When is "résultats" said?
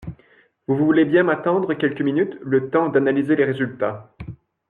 3.45-4.11